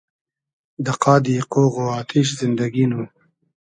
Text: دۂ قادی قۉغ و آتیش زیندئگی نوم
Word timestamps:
دۂ 0.85 0.93
قادی 1.03 1.35
قۉغ 1.51 1.73
و 1.83 1.85
آتیش 1.99 2.27
زیندئگی 2.39 2.85
نوم 2.89 3.07